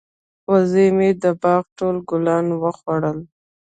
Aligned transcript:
وزې 0.49 0.85
مې 0.97 1.09
د 1.21 1.25
باغ 1.41 1.63
ټول 1.77 1.95
ګلان 2.09 2.45
وخوړل. 2.61 3.19